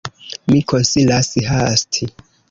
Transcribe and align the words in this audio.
Mi 0.51 0.61
konsilas 0.71 1.29
hasti. 1.49 2.09